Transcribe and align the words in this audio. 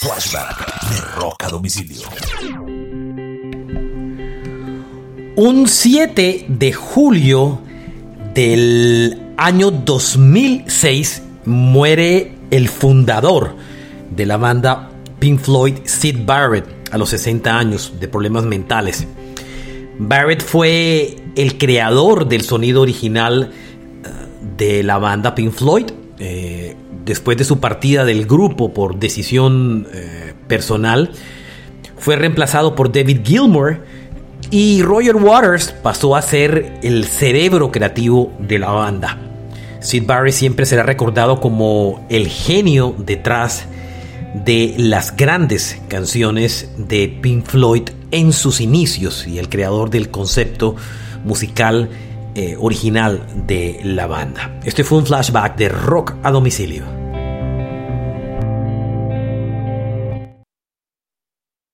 Flashback 0.00 0.88
de 0.88 1.20
Rock 1.20 1.44
a 1.44 1.48
Domicilio. 1.48 2.08
Un 5.36 5.68
7 5.68 6.46
de 6.48 6.72
julio 6.72 7.60
del 8.32 9.20
año 9.36 9.70
2006 9.70 11.22
muere 11.44 12.32
el 12.50 12.70
fundador 12.70 13.54
de 14.10 14.24
la 14.24 14.38
banda 14.38 14.88
Pink 15.18 15.38
Floyd, 15.38 15.74
Sid 15.84 16.24
Barrett, 16.24 16.64
a 16.90 16.96
los 16.96 17.10
60 17.10 17.58
años 17.58 17.92
de 18.00 18.08
problemas 18.08 18.44
mentales. 18.44 19.06
Barrett 19.98 20.42
fue 20.42 21.14
el 21.36 21.58
creador 21.58 22.26
del 22.26 22.40
sonido 22.40 22.80
original 22.80 23.52
eh, 23.52 24.08
de 24.56 24.82
la 24.82 24.96
banda 24.96 25.34
Pink 25.34 25.52
Floyd. 25.52 25.90
Eh, 26.18 26.74
después 27.10 27.36
de 27.36 27.42
su 27.42 27.58
partida 27.58 28.04
del 28.04 28.24
grupo 28.24 28.72
por 28.72 29.00
decisión 29.00 29.88
eh, 29.92 30.32
personal, 30.46 31.10
fue 31.98 32.14
reemplazado 32.14 32.76
por 32.76 32.92
David 32.92 33.22
Gilmour 33.24 33.82
y 34.52 34.82
Roger 34.82 35.16
Waters 35.16 35.72
pasó 35.82 36.14
a 36.14 36.22
ser 36.22 36.78
el 36.84 37.04
cerebro 37.04 37.72
creativo 37.72 38.32
de 38.38 38.60
la 38.60 38.70
banda. 38.70 39.18
Sid 39.80 40.06
Barrett 40.06 40.34
siempre 40.34 40.66
será 40.66 40.84
recordado 40.84 41.40
como 41.40 42.06
el 42.10 42.28
genio 42.28 42.94
detrás 42.96 43.64
de 44.32 44.76
las 44.78 45.16
grandes 45.16 45.82
canciones 45.88 46.70
de 46.76 47.08
Pink 47.20 47.44
Floyd 47.44 47.88
en 48.12 48.32
sus 48.32 48.60
inicios 48.60 49.26
y 49.26 49.40
el 49.40 49.48
creador 49.48 49.90
del 49.90 50.10
concepto 50.10 50.76
musical 51.24 51.90
eh, 52.36 52.56
original 52.56 53.26
de 53.48 53.80
la 53.82 54.06
banda. 54.06 54.60
Este 54.64 54.84
fue 54.84 54.98
un 54.98 55.06
flashback 55.06 55.56
de 55.56 55.68
rock 55.70 56.14
a 56.22 56.30
domicilio. 56.30 56.99